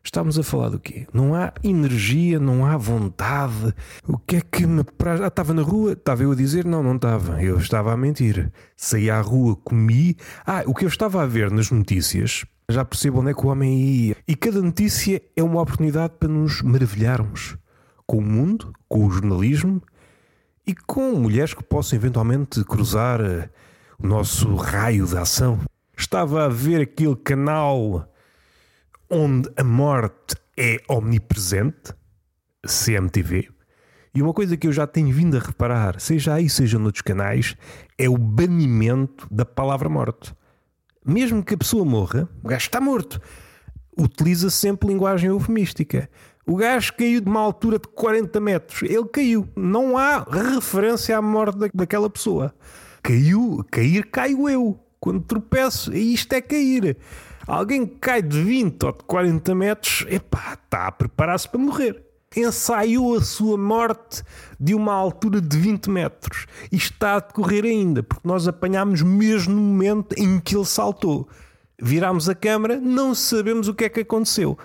Estamos 0.10 0.40
a 0.40 0.44
falar 0.44 0.70
do 0.70 0.80
quê? 0.80 1.06
Não 1.14 1.36
há 1.36 1.54
energia, 1.64 2.40
não 2.40 2.66
há 2.66 2.76
vontade. 2.76 3.76
O 4.08 4.18
que 4.18 4.38
é 4.38 4.42
que 4.42 4.66
me. 4.66 4.84
Ah, 5.06 5.28
estava 5.28 5.54
na 5.54 5.62
rua? 5.62 5.94
Estava 5.94 6.24
eu 6.24 6.32
a 6.32 6.36
dizer? 6.36 6.66
Não, 6.66 6.82
não 6.82 6.96
estava. 6.96 7.40
Eu 7.44 7.60
estava 7.60 7.94
a 7.94 7.96
mentir. 7.96 8.52
Saí 8.76 9.08
à 9.08 9.22
rua, 9.22 9.56
comi. 9.56 10.18
Ah, 10.48 10.64
o 10.66 10.74
que 10.74 10.84
eu 10.84 10.88
estava 10.88 11.22
a 11.22 11.28
ver 11.28 11.52
nas 11.52 11.70
notícias. 11.70 12.44
Já 12.68 12.84
percebo 12.84 13.20
onde 13.20 13.30
é 13.30 13.34
que 13.36 13.46
o 13.46 13.50
homem 13.50 13.80
ia. 13.80 14.18
E 14.28 14.36
cada 14.36 14.60
notícia 14.64 15.22
é 15.38 15.44
uma 15.44 15.62
oportunidade 15.62 16.14
para 16.20 16.28
nos 16.28 16.64
maravilharmos 16.64 17.56
com 18.08 18.18
o 18.18 18.22
mundo, 18.24 18.74
com 18.88 19.06
o 19.06 19.12
jornalismo 19.12 19.80
e 20.66 20.74
com 20.74 21.12
mulheres 21.12 21.54
que 21.54 21.64
possam 21.64 21.98
eventualmente 22.00 22.64
cruzar 22.64 23.22
eh, 23.22 23.48
o 24.02 24.08
nosso 24.08 24.56
raio 24.56 25.06
de 25.06 25.20
ação. 25.20 25.60
Estava 25.96 26.46
a 26.46 26.50
ver 26.50 26.82
aquele 26.82 27.16
canal 27.16 28.10
onde 29.10 29.50
a 29.58 29.64
morte 29.64 30.36
é 30.58 30.78
omnipresente, 30.88 31.94
CMTV. 32.66 33.50
E 34.14 34.22
uma 34.22 34.34
coisa 34.34 34.58
que 34.58 34.68
eu 34.68 34.74
já 34.74 34.86
tenho 34.86 35.14
vindo 35.14 35.38
a 35.38 35.40
reparar, 35.40 36.00
seja 36.00 36.34
aí, 36.34 36.50
seja 36.50 36.80
noutros 36.80 37.02
canais, 37.02 37.56
é 37.98 38.10
o 38.10 38.18
banimento 38.18 39.28
da 39.32 39.46
palavra 39.46 39.88
morte. 39.88 40.34
Mesmo 41.06 41.44
que 41.44 41.54
a 41.54 41.58
pessoa 41.58 41.86
morra, 41.86 42.30
o 42.44 42.48
gajo 42.48 42.66
está 42.66 42.82
morto. 42.82 43.22
Utiliza 43.98 44.50
sempre 44.50 44.88
linguagem 44.88 45.30
eufemística. 45.30 46.10
O 46.46 46.56
gajo 46.56 46.94
caiu 46.94 47.22
de 47.22 47.30
uma 47.30 47.40
altura 47.40 47.80
de 47.80 47.88
40 47.88 48.40
metros. 48.40 48.82
Ele 48.84 49.06
caiu. 49.06 49.48
Não 49.56 49.98
há 49.98 50.24
referência 50.24 51.18
à 51.18 51.22
morte 51.22 51.58
daquela 51.74 52.10
pessoa. 52.10 52.54
Caiu, 53.04 53.64
cair, 53.72 54.06
caio 54.10 54.50
eu. 54.50 54.80
Quando 55.00 55.22
tropeço, 55.22 55.94
isto 55.94 56.34
é 56.34 56.42
cair. 56.42 56.98
Alguém 57.50 57.84
cai 57.88 58.22
de 58.22 58.44
20 58.44 58.84
ou 58.84 58.92
de 58.92 59.04
40 59.06 59.56
metros, 59.56 60.06
epá, 60.08 60.54
está 60.54 60.86
a 60.86 60.92
preparar-se 60.92 61.50
para 61.50 61.60
morrer. 61.60 62.00
Ensaiou 62.38 63.16
a 63.16 63.22
sua 63.22 63.58
morte 63.58 64.22
de 64.60 64.76
uma 64.76 64.94
altura 64.94 65.42
de 65.42 65.58
20 65.58 65.90
metros 65.90 66.46
e 66.72 66.76
está 66.76 67.16
a 67.16 67.20
decorrer 67.20 67.66
ainda, 67.66 68.04
porque 68.04 68.28
nós 68.28 68.48
apanhámos 68.48 69.02
mesmo 69.02 69.56
no 69.56 69.62
momento 69.62 70.14
em 70.16 70.40
que 70.40 70.56
ele 70.56 70.64
saltou. 70.64 71.28
Virámos 71.82 72.30
a 72.30 72.36
câmara, 72.36 72.80
não 72.80 73.16
sabemos 73.16 73.68
o 73.68 73.74
que 73.74 73.86
é 73.86 73.90
que 73.90 74.02
aconteceu. 74.02 74.56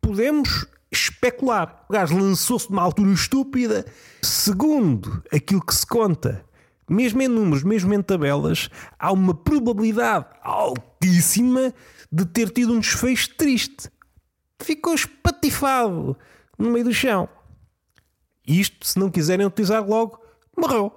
Podemos 0.00 0.68
especular. 0.88 1.84
O 1.88 1.92
gajo 1.92 2.16
lançou-se 2.16 2.68
de 2.68 2.72
uma 2.72 2.82
altura 2.82 3.10
estúpida. 3.10 3.84
Segundo 4.22 5.20
aquilo 5.32 5.66
que 5.66 5.74
se 5.74 5.84
conta, 5.84 6.44
mesmo 6.88 7.22
em 7.22 7.28
números, 7.28 7.64
mesmo 7.64 7.92
em 7.92 8.00
tabelas, 8.00 8.70
há 8.96 9.10
uma 9.10 9.34
probabilidade 9.34 10.26
altíssima 10.44 11.74
de 12.10 12.24
ter 12.24 12.50
tido 12.50 12.72
um 12.72 12.80
desfecho 12.80 13.34
triste. 13.36 13.90
Ficou 14.60 14.94
espatifado 14.94 16.16
no 16.58 16.70
meio 16.70 16.84
do 16.84 16.92
chão. 16.92 17.28
Isto, 18.46 18.86
se 18.86 18.98
não 18.98 19.10
quiserem 19.10 19.46
utilizar 19.46 19.86
logo, 19.86 20.20
morreu. 20.56 20.92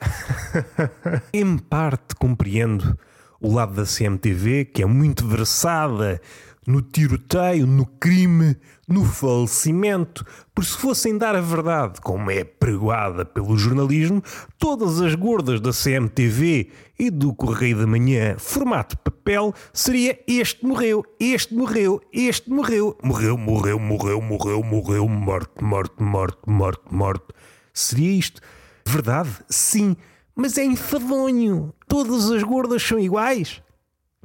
em 1.32 1.58
parte 1.58 2.14
compreendo 2.14 2.98
o 3.40 3.52
lado 3.52 3.74
da 3.74 3.84
CMTV, 3.84 4.64
que 4.66 4.82
é 4.82 4.86
muito 4.86 5.26
versada 5.26 6.20
no 6.66 6.80
tiroteio, 6.80 7.66
no 7.66 7.86
crime, 7.86 8.56
no 8.88 9.04
falecimento. 9.04 10.24
Por 10.54 10.64
se 10.64 10.76
fossem 10.76 11.18
dar 11.18 11.34
a 11.34 11.40
verdade, 11.40 12.00
como 12.00 12.30
é 12.30 12.44
pregoada 12.44 13.24
pelo 13.24 13.56
jornalismo, 13.56 14.22
todas 14.58 15.00
as 15.00 15.14
gordas 15.14 15.60
da 15.60 15.72
CMTV 15.72 16.70
e 16.98 17.10
do 17.10 17.34
Correio 17.34 17.78
da 17.78 17.86
Manhã, 17.86 18.36
formato 18.38 18.96
papel, 18.98 19.52
seria 19.72 20.18
este 20.26 20.64
morreu, 20.64 21.04
este 21.18 21.54
morreu, 21.54 22.00
este 22.12 22.50
morreu, 22.50 22.96
morreu, 23.02 23.36
morreu, 23.36 23.78
morreu, 23.78 24.20
morreu, 24.22 24.62
morreu, 24.62 25.08
morte, 25.08 25.62
morte, 25.62 26.02
morte, 26.02 26.38
morte, 26.46 26.82
morte. 26.90 27.26
Seria 27.72 28.12
isto. 28.12 28.40
Verdade? 28.86 29.30
Sim. 29.48 29.96
Mas 30.36 30.58
é 30.58 30.64
enfadonho. 30.64 31.72
Todas 31.88 32.30
as 32.30 32.42
gordas 32.42 32.82
são 32.82 32.98
iguais 32.98 33.62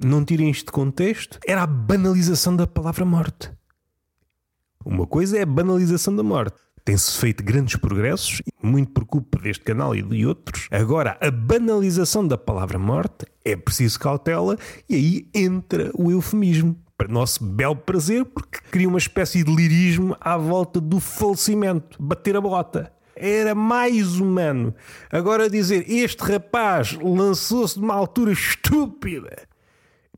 não 0.02 0.24
tirem 0.24 0.50
isto 0.50 0.68
de 0.68 0.72
contexto, 0.72 1.40
era 1.46 1.64
a 1.64 1.68
banalização 1.68 2.56
da 2.56 2.68
palavra 2.68 3.06
morte. 3.06 3.52
Uma 4.86 5.06
coisa 5.06 5.38
é 5.38 5.44
a 5.44 5.46
banalização 5.46 6.16
da 6.16 6.24
morte. 6.24 6.58
Tem-se 6.86 7.18
feito 7.18 7.44
grandes 7.44 7.76
progressos, 7.76 8.42
muito 8.64 8.92
por 8.92 9.06
culpa 9.06 9.38
deste 9.40 9.64
canal 9.64 9.96
e 9.96 10.02
de 10.02 10.26
outros. 10.26 10.68
Agora, 10.72 11.18
a 11.22 11.30
banalização 11.30 12.26
da 12.26 12.38
palavra 12.38 12.80
morte 12.80 13.26
é 13.44 13.56
preciso 13.56 14.00
cautela 14.00 14.58
e 14.90 14.96
aí 14.96 15.30
entra 15.34 15.92
o 15.94 16.12
eufemismo. 16.12 16.76
Para 16.98 17.08
nosso 17.08 17.44
belo 17.44 17.76
prazer, 17.76 18.26
porque 18.26 18.60
cria 18.72 18.88
uma 18.88 18.98
espécie 18.98 19.44
de 19.44 19.56
lirismo 19.56 20.18
à 20.20 20.36
volta 20.36 20.82
do 20.82 21.00
falecimento, 21.00 22.02
bater 22.02 22.36
a 22.36 22.42
bota 22.42 22.92
era 23.20 23.54
mais 23.54 24.16
humano. 24.16 24.74
Agora 25.12 25.50
dizer 25.50 25.84
este 25.92 26.24
rapaz 26.24 26.98
lançou-se 27.02 27.78
de 27.78 27.84
uma 27.84 27.94
altura 27.94 28.32
estúpida 28.32 29.49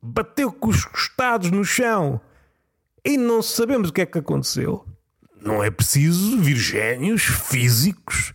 bateu 0.01 0.51
com 0.51 0.69
os 0.69 0.83
costados 0.85 1.51
no 1.51 1.63
chão 1.63 2.19
e 3.05 3.17
não 3.17 3.41
sabemos 3.41 3.89
o 3.89 3.93
que 3.93 4.01
é 4.01 4.05
que 4.05 4.17
aconteceu. 4.17 4.85
Não 5.39 5.63
é 5.63 5.69
preciso 5.71 6.37
vir 6.37 6.55
génios 6.55 7.23
físicos 7.23 8.33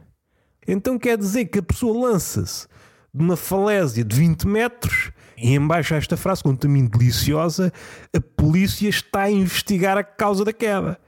Então 0.68 0.98
quer 0.98 1.18
dizer 1.18 1.46
que 1.46 1.60
a 1.60 1.64
pessoa 1.64 2.10
lança-se 2.10 2.68
de 3.14 3.24
uma 3.24 3.36
falésia 3.36 4.04
de 4.04 4.16
20 4.16 4.48
metros 4.48 5.12
e 5.38 5.56
embaixo 5.56 5.96
esta 5.96 6.16
frase 6.16 6.44
contamina 6.44 6.88
deliciosa, 6.88 7.74
a 8.16 8.22
polícia 8.22 8.88
está 8.88 9.24
a 9.24 9.32
investigar 9.32 9.98
a 9.98 10.04
causa 10.04 10.46
da 10.46 10.54
queda. 10.54 11.00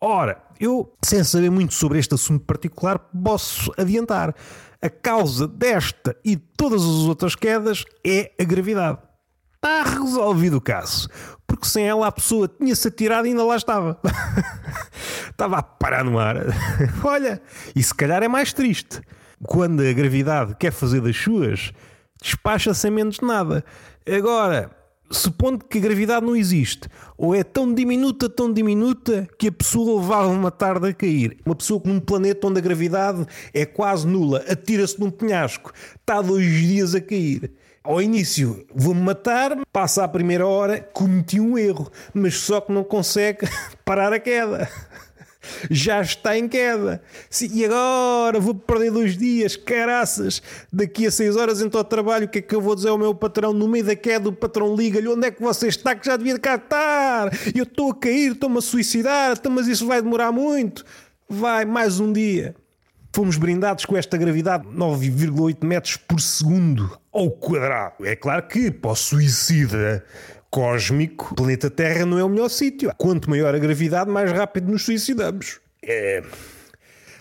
Ora, 0.00 0.42
eu, 0.58 0.92
sem 1.02 1.22
saber 1.22 1.50
muito 1.50 1.74
sobre 1.74 1.98
este 1.98 2.14
assunto 2.14 2.44
particular, 2.44 2.98
posso 2.98 3.72
adiantar. 3.76 4.34
A 4.84 4.90
causa 4.90 5.48
desta 5.48 6.14
e 6.22 6.36
todas 6.36 6.82
as 6.82 7.08
outras 7.08 7.34
quedas 7.34 7.86
é 8.06 8.32
a 8.38 8.44
gravidade. 8.44 8.98
Está 9.54 9.82
resolvido 9.82 10.58
o 10.58 10.60
caso. 10.60 11.08
Porque 11.46 11.66
sem 11.66 11.88
ela 11.88 12.06
a 12.06 12.12
pessoa 12.12 12.46
tinha-se 12.46 12.88
atirado 12.88 13.26
e 13.26 13.30
ainda 13.30 13.42
lá 13.42 13.56
estava. 13.56 13.98
estava 15.30 15.56
a 15.56 15.62
parar 15.62 16.04
no 16.04 16.18
ar. 16.18 16.36
Olha, 17.02 17.40
e 17.74 17.82
se 17.82 17.94
calhar 17.94 18.22
é 18.22 18.28
mais 18.28 18.52
triste. 18.52 19.00
Quando 19.42 19.80
a 19.80 19.92
gravidade 19.94 20.54
quer 20.56 20.70
fazer 20.70 21.00
das 21.00 21.16
suas, 21.16 21.72
despacha 22.22 22.74
sem 22.74 22.90
menos 22.90 23.20
nada. 23.20 23.64
Agora, 24.06 24.70
supondo 25.10 25.64
que 25.64 25.78
a 25.78 25.80
gravidade 25.80 26.24
não 26.26 26.34
existe, 26.34 26.88
ou 27.16 27.34
é 27.34 27.44
tão 27.44 27.72
diminuta, 27.72 28.28
tão 28.28 28.52
diminuta, 28.52 29.28
que 29.38 29.48
a 29.48 29.52
pessoa 29.52 30.00
levava 30.00 30.28
uma 30.28 30.50
tarde 30.50 30.88
a 30.88 30.94
cair. 30.94 31.36
Uma 31.44 31.54
pessoa 31.54 31.80
com 31.80 31.90
um 31.90 32.00
planeta 32.00 32.46
onde 32.46 32.58
a 32.58 32.62
gravidade 32.62 33.26
é 33.52 33.64
quase 33.64 34.06
nula, 34.06 34.44
atira-se 34.48 34.98
num 34.98 35.10
penhasco, 35.10 35.72
está 36.00 36.20
dois 36.20 36.46
dias 36.46 36.94
a 36.94 37.00
cair. 37.00 37.52
Ao 37.82 38.00
início 38.00 38.64
vou-me 38.74 39.02
matar, 39.02 39.58
passa 39.70 40.04
a 40.04 40.08
primeira 40.08 40.46
hora, 40.46 40.80
cometi 40.80 41.38
um 41.38 41.58
erro, 41.58 41.90
mas 42.14 42.38
só 42.38 42.60
que 42.60 42.72
não 42.72 42.82
consegue 42.82 43.46
parar 43.84 44.12
a 44.12 44.18
queda 44.18 44.68
já 45.70 46.00
está 46.00 46.36
em 46.38 46.48
queda. 46.48 47.02
E 47.52 47.64
agora 47.64 48.40
vou 48.40 48.54
perder 48.54 48.90
dois 48.90 49.16
dias, 49.16 49.56
caraças. 49.56 50.42
Daqui 50.72 51.06
a 51.06 51.10
seis 51.10 51.36
horas 51.36 51.60
entro 51.60 51.78
ao 51.78 51.84
trabalho. 51.84 52.26
O 52.26 52.28
que 52.28 52.38
é 52.38 52.42
que 52.42 52.54
eu 52.54 52.60
vou 52.60 52.74
dizer 52.74 52.88
ao 52.88 52.98
meu 52.98 53.14
patrão? 53.14 53.52
No 53.52 53.68
meio 53.68 53.84
da 53.84 53.96
queda, 53.96 54.28
o 54.28 54.32
patrão 54.32 54.74
liga-lhe: 54.74 55.08
onde 55.08 55.26
é 55.26 55.30
que 55.30 55.42
você 55.42 55.68
está? 55.68 55.94
Que 55.94 56.06
já 56.06 56.16
devia 56.16 56.38
cá 56.38 56.56
estar. 56.56 57.30
Eu 57.54 57.64
estou 57.64 57.90
a 57.90 57.94
cair, 57.94 58.32
estou-me 58.32 58.58
a 58.58 58.60
suicidar. 58.60 59.36
Então, 59.38 59.52
mas 59.52 59.66
isso 59.68 59.86
vai 59.86 60.00
demorar 60.00 60.32
muito. 60.32 60.84
Vai, 61.28 61.64
mais 61.64 62.00
um 62.00 62.12
dia. 62.12 62.54
Fomos 63.14 63.36
brindados 63.36 63.84
com 63.84 63.96
esta 63.96 64.16
gravidade 64.16 64.66
9,8 64.66 65.64
metros 65.64 65.96
por 65.96 66.20
segundo 66.20 66.98
ao 67.12 67.30
quadrado. 67.30 68.04
É 68.04 68.16
claro 68.16 68.42
que 68.48 68.72
para 68.72 68.90
o 68.90 68.96
suicida 68.96 70.04
cósmico, 70.54 71.30
o 71.32 71.34
planeta 71.34 71.68
Terra 71.68 72.06
não 72.06 72.16
é 72.16 72.22
o 72.22 72.28
melhor 72.28 72.48
sítio. 72.48 72.92
Quanto 72.96 73.28
maior 73.28 73.52
a 73.52 73.58
gravidade, 73.58 74.08
mais 74.08 74.30
rápido 74.30 74.70
nos 74.70 74.84
suicidamos. 74.84 75.58
É... 75.82 76.22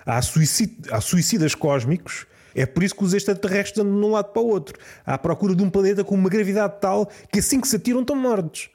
Há, 0.05 0.21
suicid... 0.21 0.71
Há 0.91 1.01
suicidas 1.01 1.55
cósmicos. 1.55 2.27
É 2.53 2.67
por 2.67 2.83
isso 2.83 2.93
que 2.93 3.03
os 3.03 3.11
extraterrestres 3.11 3.83
andam 3.83 3.99
de 3.99 4.05
um 4.05 4.11
lado 4.11 4.31
para 4.31 4.41
o 4.43 4.45
outro, 4.45 4.77
à 5.03 5.17
procura 5.17 5.55
de 5.55 5.63
um 5.63 5.69
planeta 5.71 6.03
com 6.03 6.13
uma 6.13 6.29
gravidade 6.29 6.75
tal 6.79 7.09
que 7.31 7.39
assim 7.39 7.59
que 7.59 7.67
se 7.67 7.75
atiram 7.75 8.01
estão 8.01 8.15
mortos. 8.15 8.69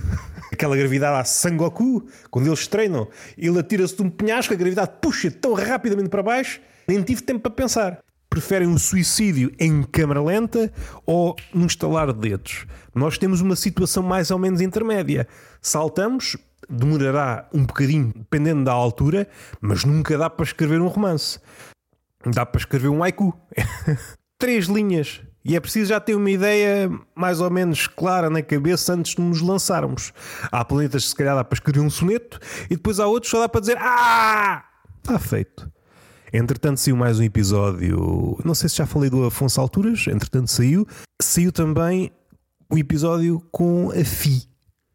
Aquela 0.50 0.74
gravidade 0.74 1.20
a 1.20 1.24
Sangoku, 1.24 2.08
quando 2.30 2.46
eles 2.46 2.66
treinam, 2.66 3.08
ele 3.36 3.58
atira-se 3.58 3.94
de 3.94 4.02
um 4.02 4.08
penhasco, 4.08 4.54
a 4.54 4.56
gravidade 4.56 4.92
puxa 5.02 5.30
tão 5.30 5.52
rapidamente 5.52 6.08
para 6.08 6.22
baixo, 6.22 6.62
nem 6.88 7.02
tive 7.02 7.20
tempo 7.20 7.40
para 7.40 7.50
pensar 7.50 8.02
preferem 8.28 8.68
um 8.68 8.78
suicídio 8.78 9.52
em 9.58 9.82
câmara 9.82 10.22
lenta 10.22 10.72
ou 11.06 11.34
num 11.52 11.66
estalar 11.66 12.12
de 12.12 12.20
dedos. 12.20 12.66
Nós 12.94 13.18
temos 13.18 13.40
uma 13.40 13.56
situação 13.56 14.02
mais 14.02 14.30
ou 14.30 14.38
menos 14.38 14.60
intermédia. 14.60 15.26
Saltamos, 15.60 16.36
demorará 16.68 17.48
um 17.52 17.64
bocadinho, 17.64 18.12
dependendo 18.14 18.64
da 18.64 18.72
altura, 18.72 19.28
mas 19.60 19.84
nunca 19.84 20.18
dá 20.18 20.28
para 20.28 20.44
escrever 20.44 20.80
um 20.80 20.88
romance. 20.88 21.40
Dá 22.26 22.44
para 22.44 22.58
escrever 22.58 22.88
um 22.88 23.02
haiku. 23.02 23.36
Três 24.38 24.66
linhas. 24.66 25.20
E 25.44 25.56
é 25.56 25.60
preciso 25.60 25.88
já 25.88 26.00
ter 26.00 26.14
uma 26.14 26.30
ideia 26.30 26.90
mais 27.14 27.40
ou 27.40 27.50
menos 27.50 27.86
clara 27.86 28.28
na 28.28 28.42
cabeça 28.42 28.92
antes 28.92 29.14
de 29.14 29.22
nos 29.22 29.40
lançarmos. 29.40 30.12
Há 30.52 30.64
planetas 30.64 31.04
que 31.04 31.10
se 31.10 31.16
calhar 31.16 31.34
dá 31.34 31.42
para 31.42 31.56
escrever 31.56 31.80
um 31.80 31.88
soneto 31.88 32.38
e 32.66 32.76
depois 32.76 33.00
há 33.00 33.06
outros 33.06 33.30
só 33.30 33.40
dá 33.40 33.48
para 33.48 33.60
dizer 33.62 33.78
Ah! 33.80 34.64
Está 34.98 35.18
feito. 35.18 35.70
Entretanto, 36.32 36.78
saiu 36.78 36.96
mais 36.96 37.18
um 37.18 37.22
episódio. 37.22 38.38
Não 38.44 38.54
sei 38.54 38.68
se 38.68 38.76
já 38.76 38.86
falei 38.86 39.08
do 39.08 39.24
Afonso 39.24 39.60
Alturas, 39.60 40.06
entretanto, 40.06 40.50
saiu. 40.50 40.86
Saiu 41.20 41.50
também 41.50 42.10
um 42.70 42.76
episódio 42.76 43.40
com 43.50 43.90
a 43.90 44.04
Fi. 44.04 44.42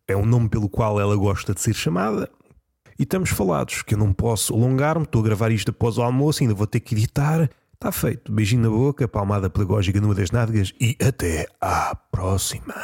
É 0.08 0.16
um 0.16 0.26
nome 0.26 0.50
pelo 0.50 0.70
qual 0.70 1.00
ela 1.00 1.16
gosta 1.16 1.54
de 1.54 1.62
ser 1.62 1.74
chamada. 1.74 2.30
E 3.00 3.04
estamos 3.04 3.32
falados, 3.32 3.82
que 3.82 3.96
eu 3.96 3.98
não 3.98 4.14
posso 4.14 4.54
alongar-me, 4.54 5.06
estou 5.06 5.22
a 5.22 5.26
gravar 5.26 5.52
isto 5.52 5.72
após 5.72 5.98
o 5.98 6.04
almoço, 6.04 6.44
ainda 6.44 6.54
vou 6.54 6.68
ter 6.68 6.80
que 6.80 6.94
editar. 6.94 7.50
Está 7.74 7.92
feito. 7.92 8.32
Beijinho 8.32 8.62
na 8.62 8.70
boca, 8.70 9.08
palmada 9.08 9.50
pedagógica 9.50 10.00
numa 10.00 10.14
das 10.14 10.30
nádegas 10.30 10.72
e 10.80 10.96
até 11.02 11.48
à 11.60 11.96
próxima. 11.96 12.76